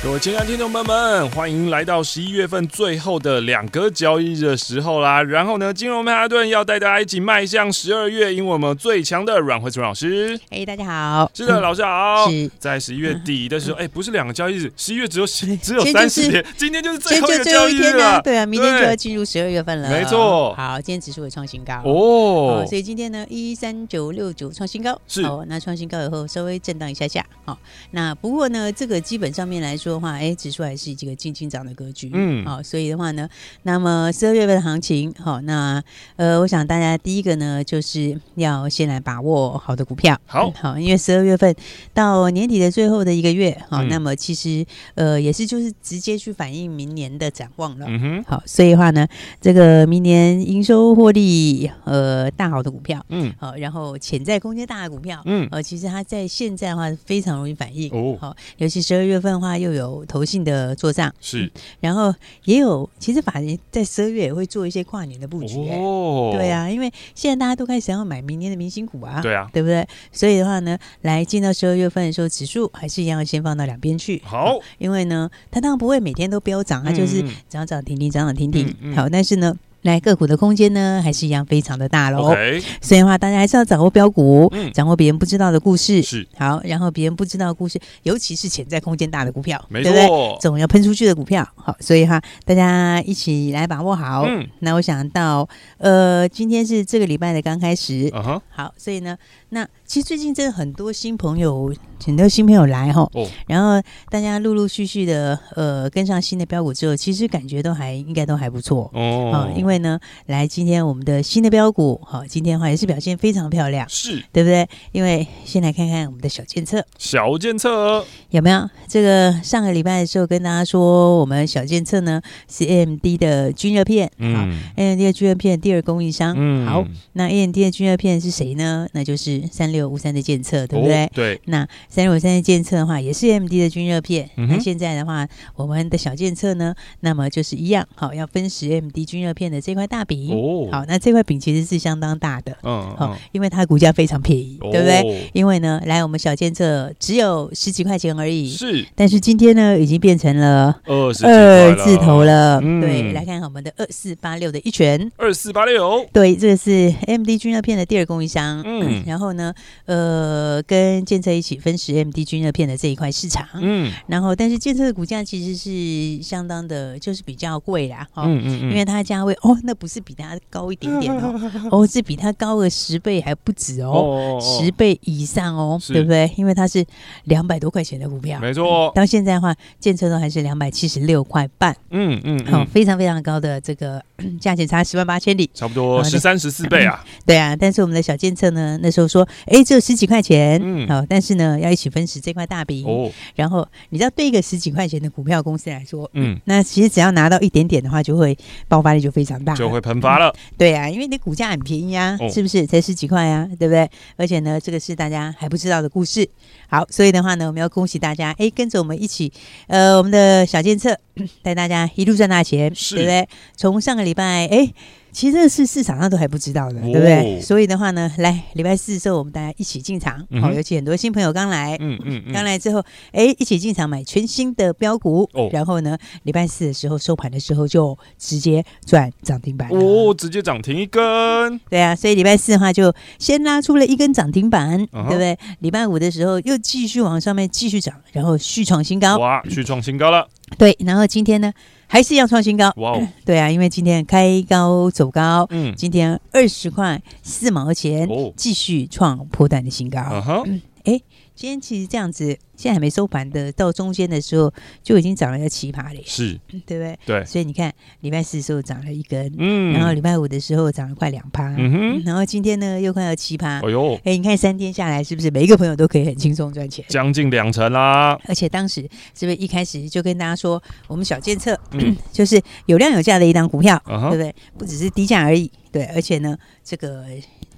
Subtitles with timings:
[0.00, 5.20] 各位亲爱的听众朋友们，欢迎来到十一月份最后的两个交易日的时候啦。
[5.20, 10.38] 然后呢，金融曼哈顿要带大家一起迈向十二月，因为我们最强的阮惠慈老师。
[10.50, 12.30] 哎，大家好，是的，老师好。
[12.30, 18.22] 是在十一月底的时候，哎，不是两个交易日，十一月只有是只有三十天，今天就是最后一个交易日了。
[18.22, 19.90] 对啊，明天就要进入十二月份了。
[19.90, 20.54] 没错。
[20.54, 24.96] 好，今天指数也创新高哦，所以今天呢，一三九六九创新高。
[25.08, 25.22] 是。
[25.24, 27.26] 哦，那创新高以后稍微震荡一下下。
[27.44, 27.58] 好，
[27.90, 33.28] 那不过呢，这个基本上面来说的话，哎，指数还是这个轻轻涨的格局，嗯，好，所以的话呢，
[33.62, 35.82] 那么十二月份的行情，好，那
[36.16, 41.54] 呃，我想大家第一个呢，就是要先来把握好的股票，好，好，因为十二月份
[41.92, 49.06] 到年底的最后的一个月，好，那么其实呃，也是就是直接去反映明年的展望了，嗯哼，好，所以的话呢，
[49.40, 60.58] 这个明年营收获利呃大好的股票，嗯，好，然后潜在空间大的股票，嗯，呃，其实它在现在的话非常容易反应，哦，好，尤其十二月份的话又有投信的。
[60.58, 61.14] 呃，做账。
[61.20, 62.12] 是、嗯，然后
[62.44, 69.86] 也有，其实法人在十二月也会做一些跨年的布局，哦，对啊，因为现在大家都开始要买明年的明星股啊，对啊，对不对？
[70.10, 79.54] 所以的话呢，来进到十二月份的时候，指数还是一样先放到两边去，好、哦，因为呢，它当然不会每天都飙涨，它就是涨涨停停，涨涨停停，好，但是呢。
[79.82, 82.34] 来个股的空间呢，还是一样非常的大喽。
[82.80, 86.02] 所以的话，大家还是要掌握标股，嗯、掌握别人不知道的故事。
[86.02, 90.38] 是好，然后别人不知道的故事，尤其是潜在空间大的股票，没错对不对？
[90.40, 91.46] 总要喷出去的股票。
[91.54, 94.24] 好，所以哈，大家一起来把握好。
[94.26, 98.10] 嗯，那我想到，呃，今天是这个礼拜的刚开始。
[98.10, 99.16] Uh huh、好，所以呢，
[99.48, 103.08] 那其实最近真的很多新朋友，很多新朋友来哈。
[103.14, 103.26] 哦。
[103.46, 109.30] 然后大家陆陆续续的呃跟上新的标股之后，其实感觉都还应该都还不错哦。
[109.32, 109.78] 啊，因为。
[109.78, 114.68] 呢，来今天我们的新的标股，好，今天的话也是表现非常漂亮，是对不对？
[114.90, 118.68] 因为先来看看我们的小监测，小监测有没有？
[118.88, 122.20] 这个上个礼拜的时候跟大家说，我们小监测呢
[122.50, 128.88] 是 AMD 的均热片，嗯好，AMD 的均热片第二供应商，嗯，好，那 AMD 的均热片是谁呢？
[128.94, 131.04] 那就是三六五三的监测，对不对？
[131.04, 134.28] 哦、对，那三六五三的监测的话，也是 AMD 的均热片。
[134.36, 139.60] 嗯、那现在的话，我们的小监测呢，那么就是一样，好，要分食 AMD 均热片的。
[139.60, 145.30] 这块大饼，哦、好，那这块饼其实是相当大的，嗯，好、嗯，因为它股价非常便宜，哦、对不对？
[145.34, 159.52] 因为呢，来我们小监测只有十几块钱而已，是，但是今天呢，已经变成了二二字头了，嗯、对，来看看我们的二四八六的一拳，二四八六，对，这个是 AMD 均热片的第二供应商，嗯， 然后呢，
[159.86, 169.56] 呃，跟建策一起分食 AMD 均热片的这一块市场，嗯，然后但是建策的股价其实是相当的，就是比较贵啦，哦、嗯，嗯嗯，因为它价位哦。
[169.64, 176.32] 那不是比它高一点点 哦，哦，是比它高个十倍还不止哦，十倍以上哦，对不对？
[176.36, 176.84] 因为它是
[177.24, 178.90] 两百多块钱的股票，没错。
[178.94, 184.02] 到现在的话，建策都还是两百七十六块半，嗯嗯，好，非常非常高的这个
[184.40, 187.04] 价钱差十万八千里，差不多十三十四倍啊。
[187.26, 193.10] 对啊，但是我们的小建策呢，那时候说，哎，只有十几块钱，嗯，好，但是呢，要一起分食这块大饼哦。
[193.34, 198.36] 然后你知道，对一个十几块钱的股票公司来说，嗯，那其实只要拿到一点点的话，就会
[198.68, 199.54] 爆发力就非常大。
[199.54, 202.66] 就会喷发了，嗯，对啊，因为你股价很便宜啊，哦，是不是？
[202.66, 203.88] 才十几块啊，对不对？
[204.16, 206.28] 而且呢，这个是大家还不知道的故事。
[206.68, 209.32] 好，所以的话呢，我们要恭喜大家，哎，跟着我们一起，
[209.66, 210.96] 呃，我们的小监测
[211.42, 213.28] 带大家一路赚大钱，对不对？
[213.56, 214.72] 从上个礼拜，哎。
[215.12, 217.40] 其实这是市场上都还不知道的，对不对？
[217.40, 220.24] 所以的话呢，来礼拜四的时候，我们大家一起进场。
[220.40, 222.82] 好，尤其很多新朋友刚来，嗯嗯，刚来之后，
[223.12, 225.28] 哎，一起进场买全新的标股。
[225.32, 229.68] 哦，然后呢，礼拜四的时候收盘的时候就直接赚涨停板。
[229.70, 231.58] 哦，直接涨停一根。
[231.68, 235.38] 对啊，所以礼拜四的话就先拉出了一根涨停板，对不对？
[235.60, 239.18] 礼拜五的时候又继续往上面继续涨，然后续创新高。
[239.18, 240.28] 哇，续创新高了。
[240.56, 241.52] 对，然后今天呢？
[241.88, 243.06] 还是要创新高，哇 Wow！
[243.24, 248.06] 对啊，因为今天开高走高，嗯，今天二十块四毛钱，
[248.36, 249.98] 继续创破蛋的新高。
[249.98, 250.60] Uh huh.
[250.84, 251.00] 哎，
[251.38, 254.52] 今天其实这样子，现在还没收盘的，到中间的时候
[254.82, 256.36] 就已经涨了一个奇葩了，是，
[256.66, 256.98] 对不对？
[257.06, 266.84] 对，所以你看，礼拜四的时候涨了一根，嗯，然后礼拜五的时候涨了快两趴，嗯哼，然后今天呢又快要七趴，哎呦，哎，你看三天下来是不是每一个朋友都可以很轻松赚钱？
[266.88, 268.18] 将近两成啦！
[268.26, 268.80] 而且当时
[269.14, 274.34] 是不是一开始就跟大家说，我们小建策、嗯、 就是有量有价的一档股票，嗯、对不对？
[274.58, 277.04] 不只是低价而已，对，而且呢，这个。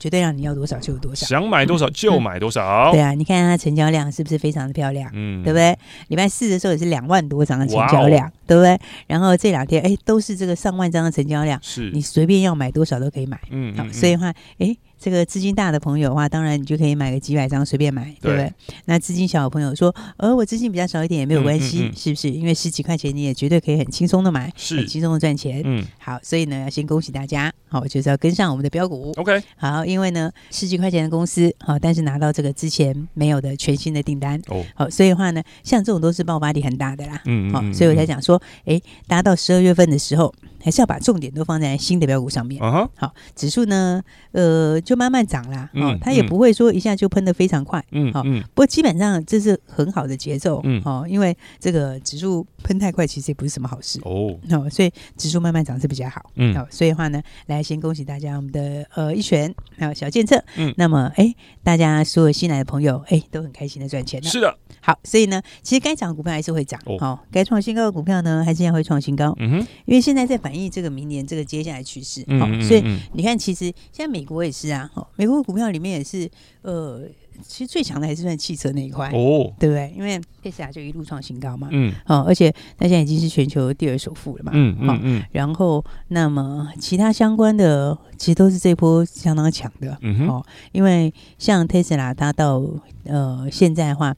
[0.00, 2.91] 绝对让你要多少就有多少，想买多少就买多少。
[2.91, 5.08] 对啊，你看它成交量是不是非常的漂亮？
[5.14, 5.79] 嗯，对不对？
[6.08, 8.76] 礼拜四的时候也是两万多张的成交量，对不对？
[9.06, 13.38] 然后这两天哎，都是这个上万张的成交量，是你随便要买多少都可以买。
[13.50, 14.75] 嗯，好，所以的话，哎。
[15.00, 18.52] 这个资金大的朋友的话，当然你就可以买个几百张随便买，对不对？
[18.85, 22.31] 那资金小的朋友说，呃，我资金比较少一点也没有关系，嗯嗯嗯、是不是？
[22.31, 25.62] 因为十几块钱你也绝对可以很轻松的买，是很轻松的赚钱。
[25.64, 29.11] 嗯，好，所以呢，要先恭喜大家，好，就是要跟上我们的标股。
[29.17, 37.23] OK，好，因为呢，十几块钱的公司，好，但是拿到这个之前没有的全新的订单，哦，好，所以的话呢，像这种都是爆发力很大的啦。
[37.25, 40.35] 嗯，好，所以我才讲说，哎，大家到十二月份的时候。
[40.62, 42.61] 还是要把重点都放在新的标股上面。
[42.62, 42.87] Uh.
[42.94, 45.71] 好，指数呢，呃，就慢慢涨啦。
[45.73, 47.81] 嗯、哦，它也不会说一下就喷的非常快。
[47.93, 50.61] 嗯，好、不过基本上这是很好的节奏。
[50.65, 54.01] 嗯，哦，因为这个指数喷太快，其实也不是什么好事。
[54.03, 56.29] 哦，哦，所以指数慢慢涨是比较好。
[56.35, 60.43] 嗯，好、哦，所以的话呢，来先恭喜大家，我们的呃一拳还有小建策。
[60.57, 61.33] 嗯，那么哎，
[61.63, 64.29] 大家所有新来的朋友，哎，都很开心的赚钱了。
[64.29, 64.53] 是的。
[64.81, 66.81] 好，所以呢，其实该涨的股票还是会涨。
[67.00, 69.35] 哦，该创新高的股票呢，还是要会创新高。
[69.38, 72.82] 嗯哼，因为现在在反映这个明年这个接下来趋势，好、嗯哦，所以
[73.12, 76.29] 你看，其实现在美国也是啊，哦，美国股票里面也是，
[76.62, 77.03] 呃，
[77.47, 79.93] 其实最强的还是算汽车那一块哦，对不对？
[79.97, 92.62] 因为特斯拉就一路创新高嘛，嗯，哦，而且它现在已经是全球第二首富了嘛，嗯嗯，嗯，嗯，然后那么其他相关的其实都是这一波相当强的，嗯哼，哦，因为像特斯拉，它到
[93.05, 94.15] 呃现在的话，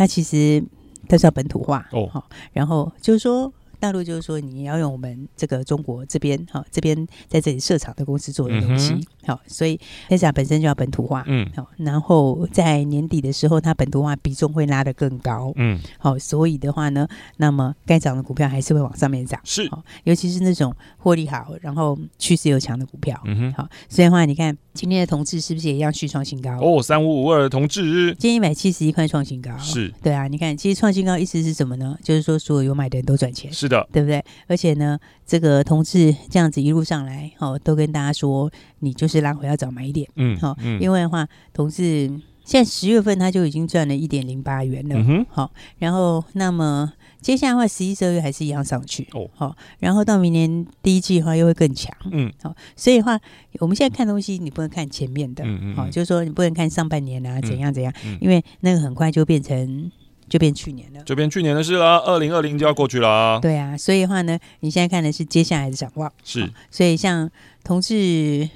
[0.00, 0.64] 它其实
[1.06, 3.52] 它是要本土化哦，好，然后就是说。
[3.78, 6.94] 大陆就是说，你要用我们这个中国这边哈，这边
[7.28, 9.78] 在这里设厂的公司做的东西，嗯哼，所以
[10.08, 17.06] Tesla 本身就要本土化，嗯，好，然后在年底的时候，它本土化比重会拉得更高，嗯，好，所以的话呢，
[17.36, 26.58] 那么该涨的股票还是会往上面涨，是，好，尤其是那种获利好，然后趋势又强的股票，嗯哼，好，所以的话，你看今天的同志是不是也一样续创新高？
[26.60, 29.92] 哦，三五五二同志，今天一百七十一块创新高，是。
[30.02, 31.96] 对啊，你看，其实创新高意思是什么呢？
[32.02, 33.68] 就是说所有有买的人都赚钱，是。
[33.68, 34.24] 的，对不对？
[34.46, 42.08] 而且呢，这个同志这样子一路上来，哦，都跟大家说，你就是拉回要早买一点，嗯，好、因为的话，同事
[42.44, 53.18] 现在十月份他就已经赚了一点零八元了，好、嗯哼哦，然后那么接下来的话，十一、十二月还是一样上去，哦，好、哦，然后到明年第一季的话又会更强，嗯，好、哦，所以的话，
[53.60, 59.90] 我们现在看东西，你不能看前面的，嗯嗯，好、哦，就是说你不能看上半年啊，怎样怎样，因为那个很快就变成。
[60.28, 61.98] 就变去年了，就变去年的事啦。
[62.06, 63.40] 二零二零就要过去啦。
[63.42, 66.08] 对啊，所以的话呢，你现在看的是接下来的展望。
[66.22, 67.28] 是，所以像
[67.64, 68.48] 同致，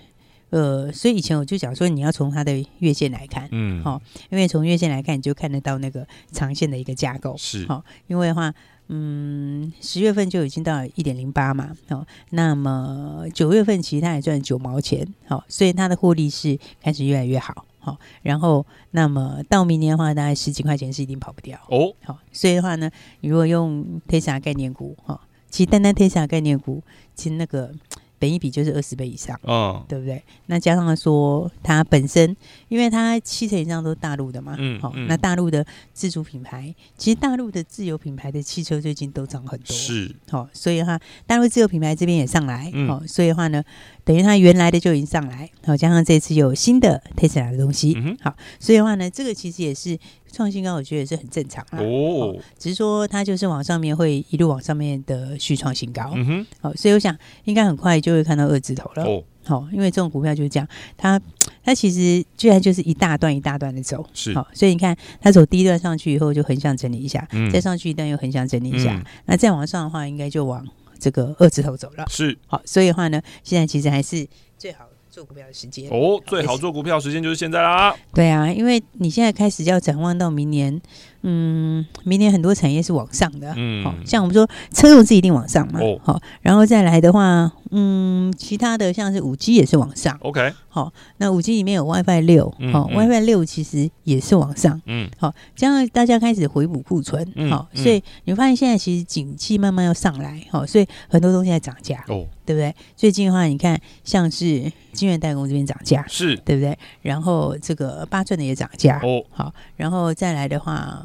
[0.51, 4.01] 呃，所以以前我就讲说，你要从它的月线来看，嗯，好，
[4.31, 7.35] 因为从月线来看，你就看得到那个长线的一个架构。
[7.37, 8.55] 是，好，因为的话，
[8.87, 17.67] 嗯，十月份就已经到一点零八嘛，好，那么九月份其实它也赚九毛钱，好，所以它的获利是开始越来越好。
[17.81, 21.93] 好，然后那么到明年的话，大概十几块钱是一定跑不掉哦。
[22.05, 22.89] 好，所以的话呢，
[23.23, 25.21] 你如果用 Tesla 概念股，哈，
[25.51, 26.81] 其实单单 Tesla 概念股，
[27.17, 27.73] 其实那个。
[28.25, 30.23] 本一比就是二十倍以上，哦，对不对？
[30.47, 32.35] 那加上说它本身，
[32.69, 35.63] 因为它七成以上都是大陆的嘛，嗯，好、嗯哦，那大陆的
[35.93, 43.63] 自主品牌，其实大陆的自有品牌的汽车最近都涨很多，是，好、哦，所以的话，大陆自有品牌这边也上来，好、嗯哦，所以的话呢，
[44.05, 49.99] 等于它原来的就已经上来，好、哦，加上这次有新的 Tesla 的东西，嗯、好，所以的话呢，这个其实也是。
[50.35, 51.79] 创新高，我觉得也是很正常啦。
[51.79, 56.11] 哦，只是说它就是往上面会一路往上面的续创新高。
[56.15, 59.05] 嗯哼，好，所以我想应该很快就会看到二字头了。
[59.05, 61.21] 哦，好，因为这种股票就是这样，它
[61.63, 64.05] 它其实居然就是一大段一大段的走。
[64.13, 70.67] 是，好，所以你看它走第一段上去以后就很想整理一下，嗯，再上去一段又很想整理一下，嗯、那再往上的话应该就往
[70.99, 72.05] 这个二字头走了。
[72.09, 74.27] 是，好，所以的话呢，现在其实还是
[74.59, 74.85] 最好。
[75.15, 77.95] 做股票的时间哦，最好做股票时间就是现在啦。
[78.13, 80.83] 对啊，因为你现在开始要展望到明年，
[81.27, 102.75] 嗯，明年很多产业是往上的，嗯，好，像我们说车用是一定往上嘛，哦，好，然后再来的话，嗯，其他的像是五 G 也是往上，OK，好，那五 G 里面有 WiFi 六，好，WiFi 六其实也是往上，嗯，好，这样大家开始回补库存，好，所以你发现现在其实景气慢慢要上来，好，所以很多东西在涨价，哦，对不对？
[102.95, 106.37] 最近的话，你看像是金源代工这边涨价，是。
[106.45, 106.77] 对不对？
[107.01, 111.03] 然后这个八寸的也涨价，哦，好，然后再来的话。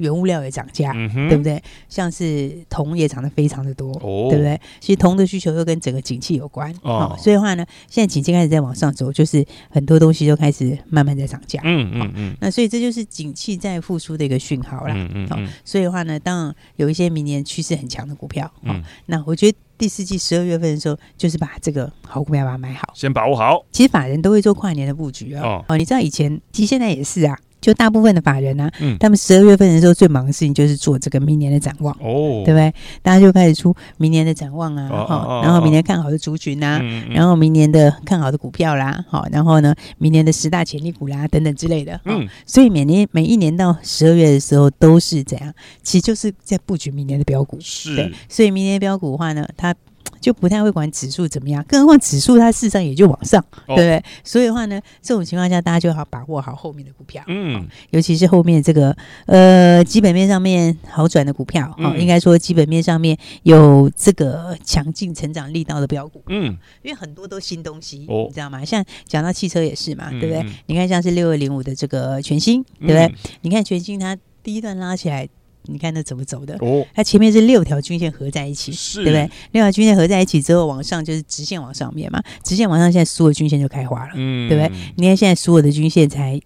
[0.00, 1.62] 原物料也涨价，嗯、对不对？
[1.88, 4.58] 像是铜也涨得非常的多，哦、对不对？
[4.80, 12.36] 其实铜的需求又跟整个景气有关，哦，哦，所以的话呢，现在景气开始在往上走，就是很多东西都开始慢慢在涨价，嗯嗯嗯、哦。
[12.40, 15.48] 那所以这就是景气在复苏的一个讯号啦，嗯嗯。
[15.64, 23.64] 所以的话呢，当然有一些明年趋势很强的股票，哦，嗯、那我觉得第四季十二月份的时候，就是把这个好股票把它买好，先把握好。
[23.70, 27.38] 其实法人都会做跨年的布局啊，哦，哦，你知道以前，其实现在也是啊。
[27.60, 32.72] 就大部分的法人啊，嗯、他们十二月份的时候最忙的事情就是做这个明年的展望，哦，对不对？
[33.02, 45.52] 大家就开始出明年的展望啊，哈、哦，哦、然后明年看好的族群啊，嗯嗯、然后明年的看好的股票啦，好，然后呢，明年的十大潜力股啦等等之类的，嗯，所以每年每一年到十二月的时候都是这样，
[45.82, 49.74] 其实就是在布局明年的标股，是，对，所以明年的标股的话呢，它。
[50.20, 54.04] 就不太会管指数怎么样，更何况指数它事实上也就往上，哦、对不对？
[54.22, 58.94] 所以的话呢，这种情况下大家就好把握好后面的股票，嗯，尤其是后面这个
[59.26, 68.64] 呃基本面上面好转的股票，嗯、哦，应该说基本面上面有这个强劲成长力道的标股，嗯，因为很多都新东西，哦、你知道吗？
[68.64, 70.42] 像讲到汽车也是嘛，嗯、对不对？
[70.42, 73.06] 嗯、你看像是六二零五的这个全新，对不对？
[73.06, 75.28] 嗯、你看全新它第一段拉起来。
[75.64, 76.56] 你看那怎么走的？
[76.60, 79.30] 哦，它前面是六条均线合在一起，是对不对？
[79.52, 84.72] 六条均线合在一起之后，往上就是直线往上面嘛，直线往上，现在所有均线就开花了，嗯，对不对？
[84.96, 86.40] 你看现在所有的均线才。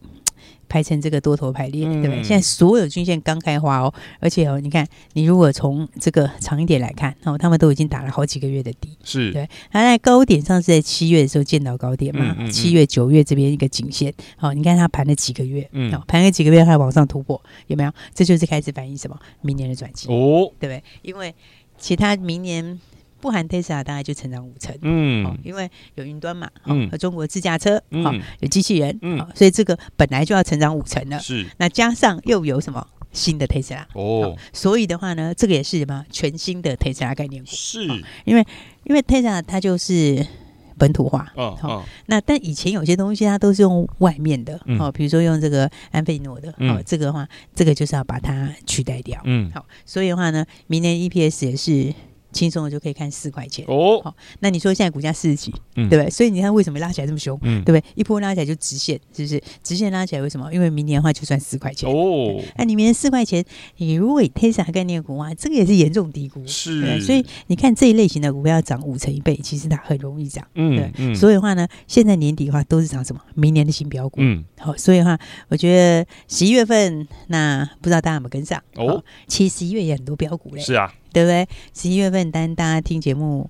[0.75, 2.21] 排成这个多头排列，对不对？
[2.25, 9.49] 现在所有均线刚开花哦，而且哦，你看，你如果从这个长一点来看，哦，他们都已经打了好几个月的底，是对。
[9.71, 12.35] 它在高点上是在七月的时候见到高点嘛？
[12.51, 17.93] 七月、九月这边一个颈线，好，你看它盘了几个月，嗯，盘了几个月，还往上突破，有没有？
[18.13, 19.17] 这就是开始反映什么？
[19.43, 20.83] 明年的转机哦，对不对？
[21.03, 21.33] 因为
[21.79, 22.81] 其他明年。
[23.25, 31.47] 不含 Tesla 大概就成长五成，嗯、哦，因为有云端嘛，嗯、哦，和中国自驾车，嗯、哦，有机器人，嗯、哦，所以这个本来就要成长五成了，是。
[31.57, 37.89] 那加上又有什么新的 Tesla 哦，哦，所以的话呢，这个也是什么全新的 Tesla 概念股，是。
[37.89, 38.47] 哦、因为
[38.83, 40.27] 因为 Tesla 它就是
[40.77, 51.95] 本土化，哦，哦，那但以前有些东西它都是用外面的，嗯、哦，比如说用这个安费诺的，嗯、哦，这个的话，这个就是要把它取代掉，嗯，好、哦，所以的话呢，明年 EPS 也是。
[52.35, 56.11] 轻松的就可以看四块钱哦，好，那你说现在股价四十几，嗯，对不对？
[56.11, 57.85] 所以你看为什么拉起来这么凶，嗯，对不对？
[57.95, 59.43] 一波拉起来就直线，是不是？
[59.63, 60.53] 直线拉起来为什么？
[60.53, 62.43] 因为明年的话就算四块钱哦。
[62.57, 63.45] 那你明年四块钱，
[63.77, 67.01] 你如果以 Tesla 概念股啊，这个也是严重低估，是。
[67.01, 71.15] 所以你看这一类型的股票要涨五成一倍，其实它很容易涨，嗯嗯。
[71.15, 73.21] 所以的话呢，现在年底的话都是涨什么？
[73.35, 74.77] 明年的新标股，嗯，好。
[74.77, 75.17] 所以的话，
[75.49, 79.03] 我觉得十一月份那不知道大家有没有跟上哦？
[79.29, 80.93] 其实十一月也很多标股嘞，是啊。
[81.15, 81.49] 对不对？
[81.73, 83.49] 十一月份，当大家听节目，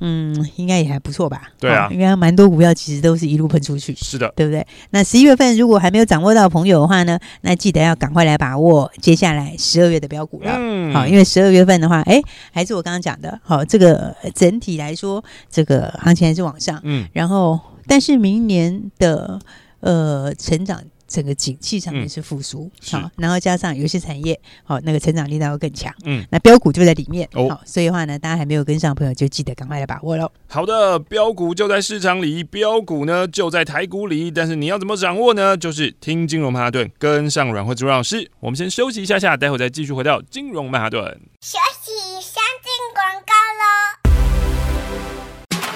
[0.00, 1.50] 嗯，应该也还不错吧？
[1.60, 4.66] 对啊，应该蛮多股票其实都是一路喷出去，是的，对不对？
[4.90, 10.56] 那十一月份如果还没有掌握到朋友的话呢，那记得要赶快来把握接下来十二月的标股了。
[10.58, 12.20] 嗯，好，因为十二月份的话，哎，
[12.52, 19.40] 还是我刚刚讲的，好，这个整体来说，这个行情还是往上，嗯，然后但是明年的
[19.80, 20.82] 呃成长。
[21.08, 30.30] 整个景气上面是复苏，好、嗯，然后加上有些产业，好，那个成长力道会更强，嗯，那标股就在里面，哦，好，所以的话呢，大家还没有跟上的朋友，就记得赶快来把握喽。
[30.46, 35.56] 好的，标股就在市场里，标股呢就在台股里，但是你要怎么掌握呢？
[35.56, 38.30] 就是听金融曼哈顿，跟上阮慧珠老师。
[38.40, 41.02] 我们先休息一下下，待会再继续回到金融曼哈顿。
[41.40, 44.18] 休息，先进广告喽。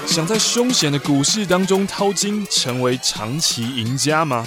[0.06, 4.46] 想在凶险的股市当中淘金，成为长期赢家吗？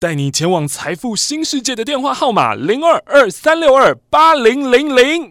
[0.00, 5.30] 带你前往财富新世界的电话号码零二二三六二八零零零。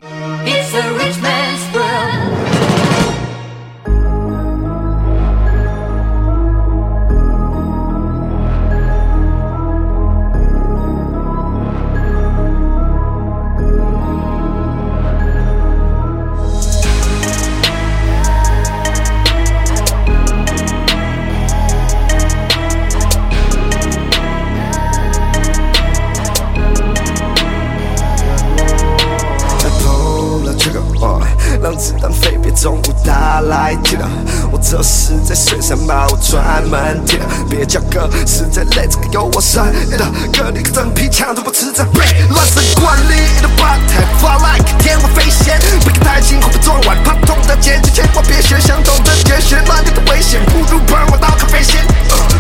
[37.90, 51.84] 哥，实在累，这个有我深意的哥，你个真皮枪都不吃这背，乱神管理的 button fly like 天外飞仙，不可太轻，会被撞歪，怕痛的结局，千万别学，想懂得绝学，乱点的危险，不如喷我刀，咖啡线，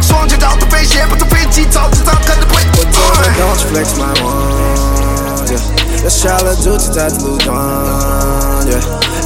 [0.02, 2.62] 双脚找到飞鞋，不坐飞机，早知道可能不会。
[3.40, 7.58] Don't flex my one，要下了主持在路段。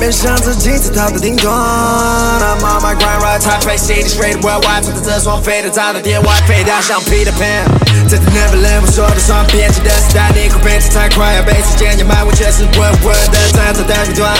[0.02, 1.52] 别想自己在他的顶端。
[1.52, 7.64] I'm on my grind, right time, face cities rated worldwide，穿着这双飞的炸的店外，飞掉像 Peter Pan。
[8.08, 14.34] 在 Neverland，我说的算编辑的时代，你会变得太快，要被时间掩埋，我却是稳稳的站在顶端。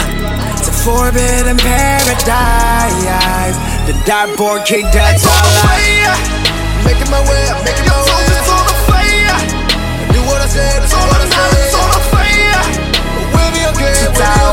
[0.61, 4.35] 在 Forbidden Paradise，the dark
[4.65, 7.95] king that's all I。Making my way, making my way。
[7.95, 8.89] 要走就走到飞，
[10.13, 11.71] Do what I say, do what I say。
[11.71, 12.11] 走到飞，
[13.33, 14.37] We'll be okay, we'll be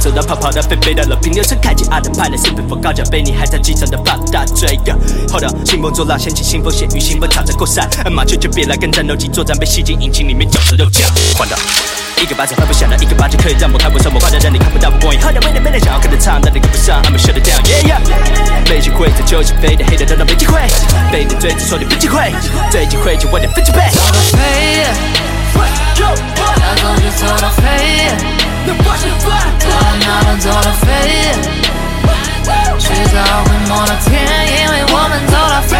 [0.00, 4.80] 走到跑跑的飞飞的，乐平流程开启阿德派的身份风高脚杯，你还在机场的放大嘴。
[5.30, 7.86] Hold up，兴风作浪掀起腥风血雨，兴奋插着过山。
[8.10, 11.06] 麻雀就别来跟战斗机作战，被吸进引擎里面绞着肉酱。
[11.36, 11.56] 换到
[12.16, 15.20] 一个巴掌拍不响的，一个巴掌可以让我看不上，我快的让你看不到我光影。
[15.20, 17.60] 喝点没点没点想要跟着唱，但你跟不上，I'ma shut it down。
[17.68, 20.60] Yeah yeah，没机会在球场飞的黑的都能没机会，
[21.12, 22.32] 被你追着说你没机会，
[22.70, 23.78] 最机会就我点分几倍。
[27.16, 27.62] 走到飞，
[28.66, 29.26] 要走就走到飞。
[29.58, 30.84] 走到哪都走到飞，
[32.78, 34.10] 迟早会摸到天，
[34.46, 35.74] 因为我们走到飞，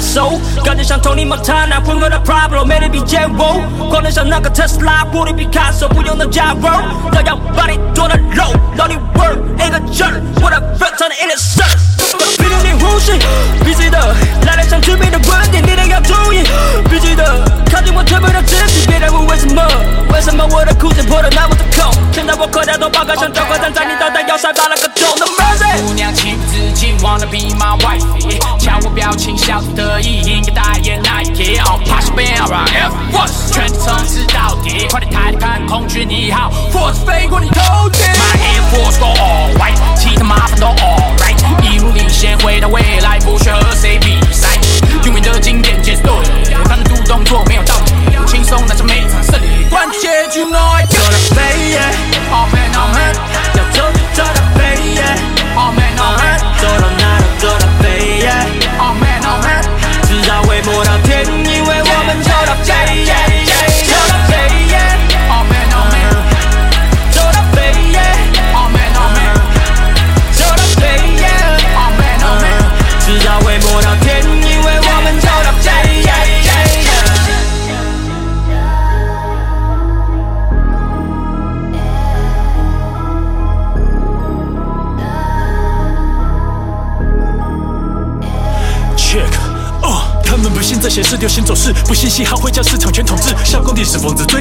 [0.00, 0.40] 手。
[0.64, 6.70] 感觉像 Tony Montana，混合的 Pablo，魅力比剑舞，狂得像那个特斯拉，玻璃比卡索，不用的加热，
[7.12, 11.93] 都要把你做的肉，让你 work 一个劲儿，我的 friend 唱的 in the sun，
[12.38, 13.12] 逼着你呼吸，
[13.64, 14.14] 必须的，
[14.46, 16.42] 来来像致命的观点，你得要注意，
[16.90, 17.24] 必须的，
[17.70, 19.62] 靠近我特别的自己，别再问为什么，
[20.12, 28.04] 为什么我的裤子破的那么的口，现在我口袋都爆开，像交关站在你脑袋要塞发了个洞，No mercy，姑娘情不自禁 wanna be my wife，
[28.58, 30.24] 瞧我表情笑得意。
[30.54, 38.00] 代言 Nike，哦，怕是变 around Air Force，全体从此到底，快点抬头看空军一号，Force 飞过你头顶。
[38.14, 44.60] My Air Force go all white，其他麻烦都 all right，一路领先回到未来，不需和谁比赛，
[45.04, 46.20] 有名的经典节奏，
[46.52, 50.84] 我看得读动作没有道理，轻松拿下每场胜利，关键就 know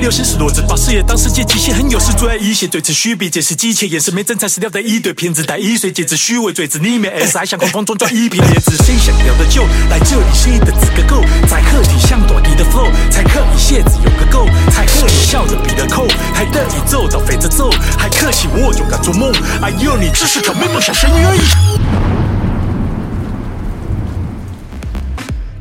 [0.03, 11.23] 流行是弱智，把事业当世界极限，很有事，最爱一些对此虚比，这是机械，眼神没真材实料的一堆骗子，带一岁戒指虚伪嘴子， 里面 S 还想狂放中装一瓶椰子，谁想要的就来这里，谁的资格够？
[11.47, 21.33] 在客体像短笛的 flow，才可以鞋子有个够，才可以笑着比的扣，还得以走到飞着走，还可惜我就敢做梦，哎呦你只是条没梦想生而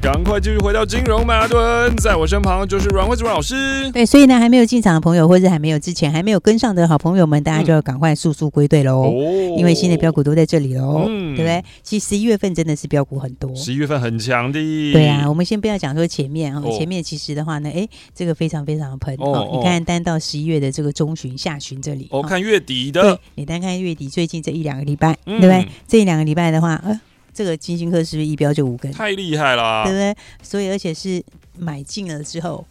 [0.03, 3.89] 赶快继续回到金融曼哈顿，在我身旁就是阮慧珠老师。
[3.93, 9.57] 对，所以呢，还没有进场的朋友，或者还没有之前还没有跟上的好朋友们，大家就要赶快速速归队喽、嗯！
[9.57, 11.63] 因为新的标股都在这里喽、嗯，对不对？
[11.85, 14.59] 其实十一月份真的是标股很多，十一月份很强的。
[14.93, 19.51] 对啊，我们先不要讲说前面哦，前面其实的话呢，哎，这个非常非常喷哦，哦。
[19.55, 25.69] 你看单到十一月的这个中旬、下旬这里，哦，看月底的，你单看月底最近这一两个礼拜，嗯、对不对？
[25.87, 27.01] 这一两个礼拜的话，呃。
[27.35, 28.91] 这个金星科是不是一标就五根？
[28.93, 30.17] 太厉害了，对不对？
[30.43, 31.23] 所以而且是
[31.59, 32.65] 买进了之后，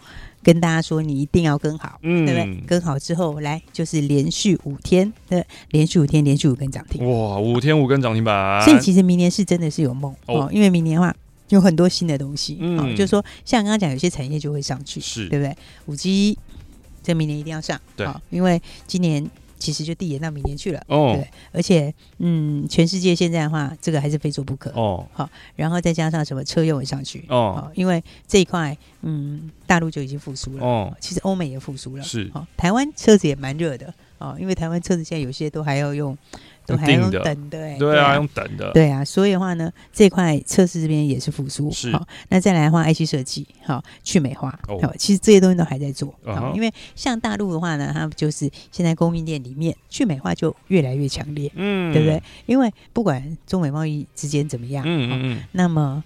[0.44, 2.64] 跟大家说你一定要跟好，嗯，对不对？
[2.68, 8.64] 跟好之后来就是连续五天，对，连续五天连续五根涨停，哇，五天五根涨停板。
[8.64, 11.16] 所以其实明年是真的是有梦哦，哦，因为明年的话
[11.50, 15.56] 有很多新的东西，嗯，哦、就是说像刚刚讲有些产业就会上去，是对不对？
[15.88, 16.38] 五 G
[17.02, 19.28] 这明年一定要上，对，哦、因为今年。
[19.62, 36.18] 其实就递延到明年去了，哦，对，而且，嗯，全世界现在的话，这个还是非做不可，哦，好，然后再加上什么车用也上去，哦，因为这一块，嗯，大陆就已经复苏了，哦，其实欧美也复苏了，是，哦，台湾车子也蛮热的，哦，因为台湾车子现在有些都还要用。
[36.66, 41.92] 都还用等的，欸，对啊，用等的，对啊，所以的话呢，这块测试这边也是复苏，是。
[41.92, 52.22] 好，那再来的话，IC 设计，好，去美化，好，其实这些东西都还在做，好，因为像大陆的话呢，它就是现在供应链里面去美化就越来越强烈，嗯，对不对？
[52.46, 56.04] 因为不管中美贸易之间怎么样，嗯嗯，那么。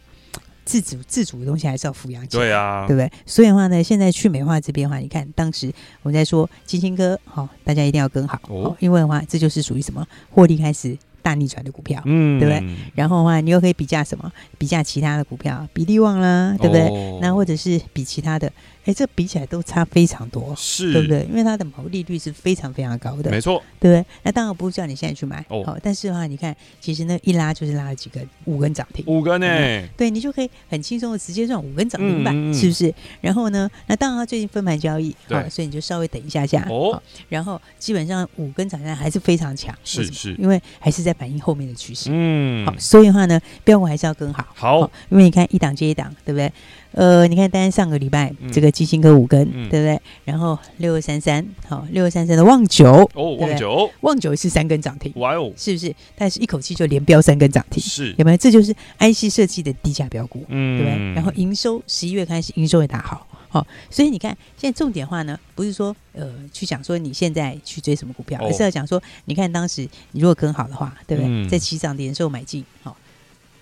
[0.65, 3.11] 自主自主的东西还是要抚养起来，对啊，对不对？
[3.25, 10.97] 所以的话呢，现在去美化这边的话，你看当时我们在说金星哥，好、哦，大家一定要跟好，哦，因为的话，这就是属于什么获利开始。
[11.25, 12.75] 大逆转的股票，嗯，对不对？
[12.93, 14.31] 然后的话，你又可以比价什么？
[14.59, 16.83] 比价其他的股票，比利旺啦，对不对？
[16.87, 18.47] 哦、那或者是比其他的，
[18.85, 21.25] 哎，这比起来都差非常多，是，对不对？
[21.27, 24.05] 因为它的毛利率是非常非常高的，没错，对不对？
[24.21, 29.89] 那当然不是叫你现在去买，哦，哦但是的话，你看，其实呢，一拉就是拉了几根，五根涨停，五根呢、欸？
[29.97, 32.93] 对，你就可以很轻松的直接赚五根涨停板，嗯、是不是？
[33.19, 42.09] 然后呢，那当然它最近分盘交易，对、哦，所以你就稍微等一下下，哦，然后基本上五根涨停板还是非常强，是是，因为还是在反映后面的趋势。
[42.11, 46.51] 嗯，好，所以的话呢，标股还是要跟好，好，因为你看一档接一档，对不对？
[46.91, 49.99] 呃，你看单上个礼拜、嗯、这个基金科五根、嗯，对不对？
[50.23, 55.93] 然后六二三三，好，六二三三的旺九，哦，旺九，旺九是三根涨停，哇哦，是不是？
[56.15, 58.37] 但是一口气就连标三根涨停，是有没有？
[58.37, 61.13] 这就是 IC 设计的低价标股，嗯，对不对？
[61.13, 71.29] 然后营收十一月开始营收也打好，好，所以你看现在重点话呢，不是说呃去讲说你现在去追什么股票，哦、而是要讲说，你看当时你如果跟好的话，对不对？
[71.29, 72.97] 嗯、在起涨点的时候买进，好。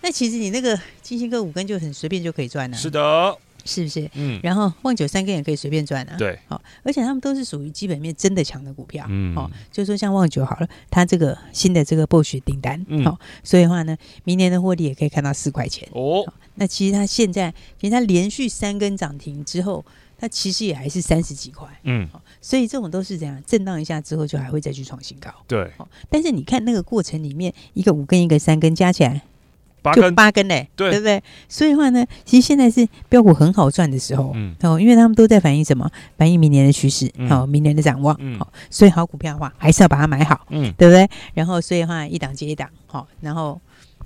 [0.01, 4.09] 那其实你那个金星科五根就很随便就可以赚了，是的，是不是？
[4.13, 15.87] 嗯，然后旺九三根也可以随便赚啊，对，好，而且他们都是属于基本面真的强的股票，嗯，好，就是说像旺九好了，它这个新的这个 Bosch 订单，嗯，好，所以的话呢，明年的获利也可以看到四块钱。
[15.93, 16.25] 哦。
[16.55, 19.83] 那其实它现在，其实它连续三根涨停之后，
[20.19, 29.23] 它其实也还是三十几块，嗯，好，所以这种都是这样震荡一下之后，就还会再去创新高，对，好，但是你看那个过程里面，一个五根，一个三根加起来。
[29.83, 31.21] 八就八根嘞，对，对不对？
[31.47, 35.87] 所以的话呢，其实现在是标股很好赚的时候，嗯，哦，因为他们都在反映什么？
[36.17, 41.07] 反映明年的趋势，好、嗯，明年的展望，好、嗯，所以好股票的话，还是要把它买好，嗯，对不对？
[41.33, 43.59] 然后，所以的话，一档接一档，好，然后，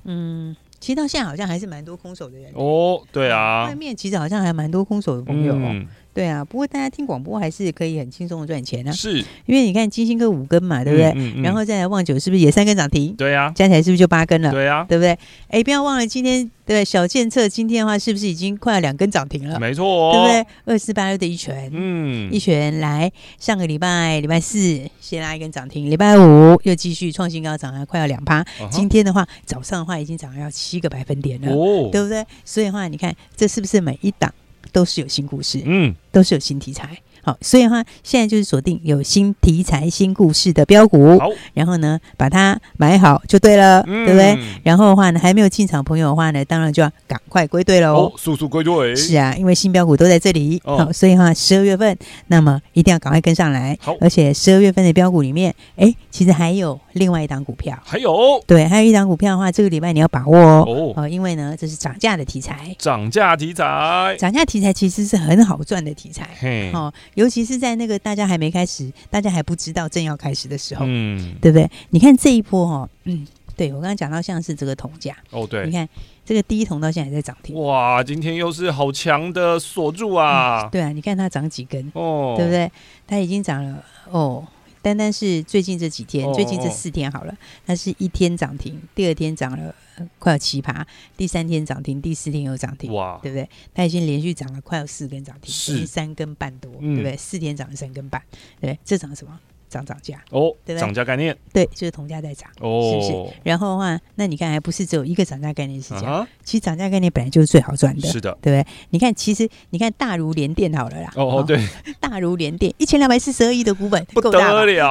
[0.03, 5.55] 嗯，其实到现在好像还是蛮多空手的人哦，对啊，外面其实好像还蛮多空手的朋友。
[5.55, 8.91] 嗯对啊，不过大家听广播还是可以很轻松的赚钱啊。
[8.91, 11.11] 是，因为你看金星哥五根嘛，对不对？
[11.15, 13.13] 嗯嗯、然后再来旺九是不是也三根涨停？
[13.13, 14.49] 对啊，加起来是不是就八根了？
[14.49, 15.15] 对啊，对不对？
[15.49, 19.59] 哎，不要忘了今天对小建策今天的话是不是已经快要两根涨停了？
[19.59, 20.73] 没错、哦，对不对？
[20.73, 28.67] 二四八六的一拳，嗯，一拳来上个礼拜礼拜四先拉一根涨停，礼拜五又继续创新高，涨了快要两趴、uh-huh。
[28.71, 32.25] 今天的话早上的话已经涨了要七个百分点了，哦，对不对？
[32.43, 34.33] 所以的话你看这是不是每一档？
[34.71, 44.37] 都是有新故事，嗯，都是有新题材，好，所以的话现在就是锁定有新题材、新故事的标股，好，然后呢把它买好就对了，嗯对不对？
[44.63, 47.93] 然后的话呢，还没有进场朋友的话呢，当然就要赶快归队喽。
[47.93, 48.95] 哦，速速归队。
[48.95, 53.77] 是啊，因为新标股都在这里，哦好，所以的话十二月份，那么一定要赶快跟上来。
[53.99, 58.43] 而且十二月份的标股里面，哎，其实还有另外一档股票，还有？
[58.47, 66.27] 对，还有一档股票的话，这个礼拜你要把握哦，哦，因为呢，这是涨价的题材，涨价题材，涨价题材其实是很好赚的题材。
[66.39, 71.69] 嘿，哦，尤其是在那个大家还没开始，大家还不知道正要开始的时候，嗯，对不对？
[71.91, 75.67] 你看这一波哦，嗯，对我刚刚讲到像是这个铜价，哦，对。
[75.67, 75.87] 你，看
[76.25, 82.51] 这个第一铜到现在还在涨停，哇，今天又是好强的锁住啊，对啊，你看它涨几根，哦，对不？
[82.51, 82.71] 对？
[83.05, 84.43] 它已经涨了哦，
[84.87, 93.49] 单单是最近这几天，哦最近这四天好了，它是一天涨停，第二天涨了呃快要七趴，第三天涨停，第四天又涨停，哇，对不对？
[93.73, 97.17] 它已经连续涨了快要四根涨停，是三根半多，嗯对不对？
[97.17, 98.21] 四天涨了三根半，
[98.61, 98.79] 对不对？
[98.85, 99.37] 这涨什么？
[99.69, 102.49] 涨涨价，哦，对不对涨价概念，对，就是同价在涨。
[102.59, 103.33] 哦，是不是？
[103.43, 106.27] 然后的话，那你看，还不是只有一个涨价概念是这样？
[106.43, 108.65] 其实涨价概念本来就是最好赚的，是的，对不对？
[108.91, 111.61] 你看，其实你看大如联电好了啦，哦哦，对，
[111.99, 114.39] 大如联电一千两百四十二亿的股本，不得了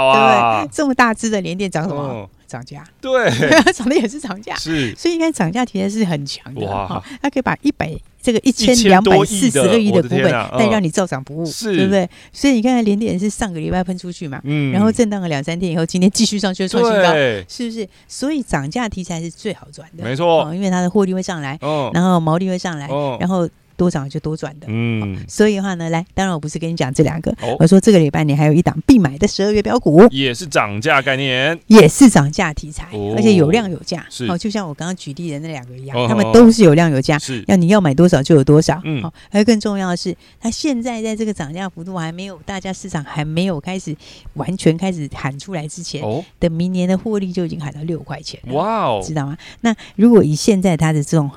[0.06, 0.76] 啊对不，对？
[0.76, 2.30] 这么大只的联电涨什么哦？
[2.46, 3.30] 涨价，对，
[3.74, 4.54] 涨的也是涨价。
[4.56, 11.76] 是，所以应该涨价其实是很强的哈，它可以把一百这个一千两百四十个亿的股本但让你照涨不误，是。
[11.76, 12.08] 对不对？
[12.32, 14.72] 所以你看连点是上个礼拜喷出去嘛，嗯。
[14.72, 17.88] 然后震荡了两三天以后，今天继续上去创新高，对，是不是？
[18.08, 20.44] 所以涨价题材是最好赚的，没错。
[20.44, 24.66] 哦因为它的获利会上来，哦，然后毛利会上来，哦然后多涨就多赚的。
[24.68, 27.56] 嗯，所以的话呢，来，当然我不是跟你讲这两个，哦。
[27.60, 33.14] 我说这个礼拜你还有一档必买的十二月标股，也是涨价概念，也是涨价题材，哦。
[33.16, 34.06] 而且有量有价。
[34.10, 34.26] 是。
[34.30, 36.06] 哦，就像我刚刚举例的那两个一样，哦。
[36.08, 37.18] 他们都是有量有价。
[37.18, 39.02] 是，要你要买多少就有多少，嗯。
[39.02, 43.94] 好、还有更重要的是，它现在在这个涨价幅度还没有，大家市场还没有开始
[44.34, 49.36] 完全开始喊出来之前，哦，等明年的获利就已经喊到六块钱，哇哦，知道吗？
[49.60, 51.30] 那如果以现在它的这种，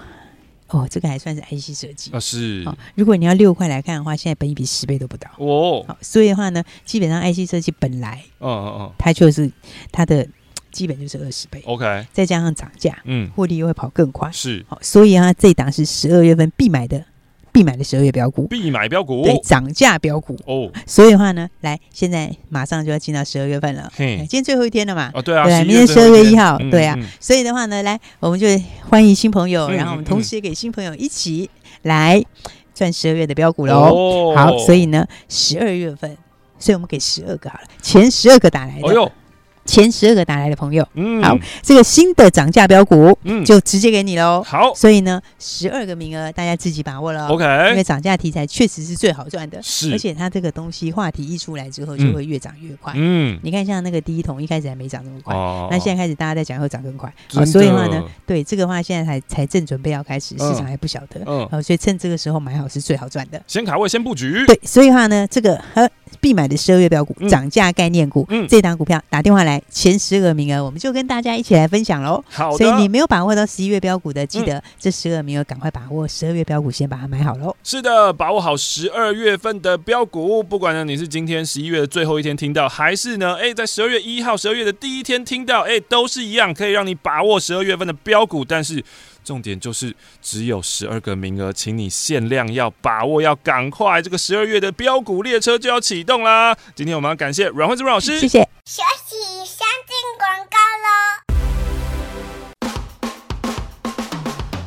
[0.69, 2.11] 哦，这个还算是 IC 设计。
[2.11, 5.29] 啊是，好、如果你要六块来看的话，现在本益比十倍都不到。
[5.37, 9.51] 哦，好，所以的话呢，基本上 IC 设计本来嗯嗯嗯它就是
[9.91, 10.27] 它的
[10.71, 14.29] 基本就是二十倍，，OK，再加上涨价，嗯，获利又会跑更快。
[14.31, 17.03] 是好，所以啊，这档是十二月份必买的
[17.51, 20.37] 必买的十二月标股，必买标股，对，涨价标股。
[20.45, 25.11] 哦，所以的话呢，来，现在马上就要进到十二月份了，今天最后一天了嘛。
[25.13, 26.95] 哦对啊，对啊11明天十二月一1号嗯对啊。
[26.97, 27.05] 嗯。
[27.19, 28.47] 所以的话呢，来，我们就
[28.89, 31.49] 欢迎新朋友，嗯然后我们同时也给新朋友一起
[31.83, 32.23] 来
[32.73, 33.75] 赚十二月的标股喽。
[33.75, 36.17] 哦好，所以呢，十二月份，
[36.57, 39.11] 所以我们给十二个好了，前十二个打来的，
[39.69, 44.43] 前十二个打来的朋友，嗯，好，这个新的涨价标股嗯，就直接给你喽。
[44.43, 44.73] 好。
[44.73, 47.33] 所以呢，十二个名额大家自己把握了哦。
[47.33, 49.91] ，OK，因为涨价题材确实是最好赚的，是。
[49.91, 51.99] 而且它这个东西话题一出来之后，嗯。
[51.99, 52.93] 就会越涨越快。
[52.95, 55.67] 嗯，你看，像那个第一桶一开始还没涨那么快，哦。
[55.69, 60.55] 那现在开始大家在讲会涨更快，真哦所以的话呢，对这个话现在才才正准备要开始，市嗯。
[60.55, 63.39] 场还不晓得，嗯哦，所以趁这个时候买好是最好赚的。
[63.45, 72.23] 先卡位，先布局，对，所以的话呢，这个和必买的十二月标股嗯涨价概念股，嗯这档股票打电话来前十个名额，我们就跟大家一起来分享喽。
[72.29, 77.55] 好的，所以你没有把握到十一月标股的，记嗯得这十个名额赶快把握，十二月标股先把它买好喽。
[77.63, 88.43] 是的，把握好十二月份的标股，不管呢你是今天十一月的最后一天听到，还是呢，哎，在十二月一号、十二月的第一天听到，哎，都是一样，可以让你把握十二月份的标股。
[88.43, 88.83] 但是
[89.29, 96.57] 重点就是只有十二个名额，请你限量要把握，要赶快，这个十二月的标股列车就要启动啦。
[96.73, 98.39] 今天我们要感谢阮慧芝阮老师，谢谢。
[98.65, 99.15] 休息，
[99.45, 101.28] 先进广告喽。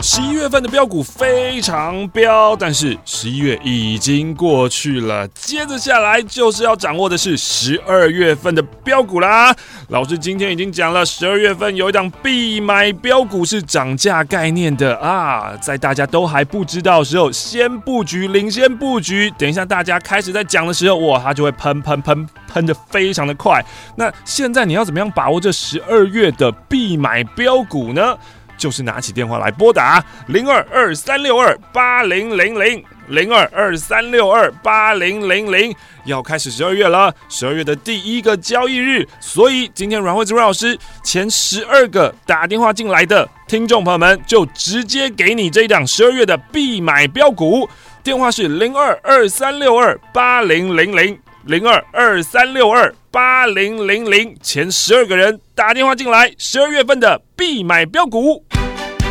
[0.03, 9.55] 十一月份的标股非常标，但是十一月已经过去了，接着下来就是要掌握的是十二月份的标股啦。
[9.91, 19.33] 老师今天已经讲了，十二月份有一档必买标股是涨价概念的啊，在大家都还不知道的时候，先布局，领先布局。
[19.39, 23.65] 等一下大家开始在讲的时候，哇，它就会喷喷喷喷的非常的快。
[23.95, 28.17] 那现在你要怎么样把握这十二月的必买标股呢？
[28.63, 47.69] 就是拿起电话来拨打零二二三六二八零零零零二二三六二八零零零，要开始十二月了，十二月的第一个交易日，所以今天阮慧芝阮老师前十二个打电话进来的听众朋友们，就直接给你这一档十二月的必买标股，
[48.05, 58.45] 电话是零二二三六二八零零零零二二三六二八零零零，前十二个人打电话进来，十二月份的必买标股。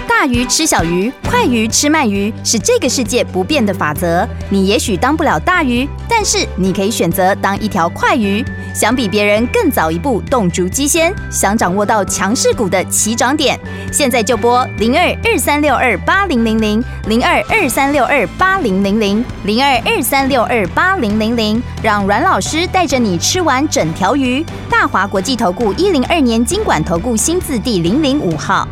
[0.08, 4.26] 大鱼吃小鱼，快鱼吃慢鱼，是这个世界不变的法则。
[4.50, 8.42] 你也许当不了大鱼，但是你可以选择当一条快鱼。
[8.74, 13.60] 想比别人更早一步动足机先，想掌握到强势股的起涨点，
[13.92, 24.46] 现在就拨零二二三六二八零零零零二二三六二八零零零零二二三六二八零零零，让阮老师带着你吃完整条鱼。
[24.70, 28.68] 大华国际投顾一零二年金管投顾新字第零零五号。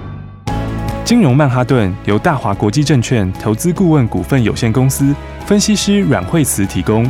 [1.04, 5.14] 金融曼哈顿由大华国际证券投资顾问股份有限公司
[5.46, 7.10] 分析师阮惠慈提供。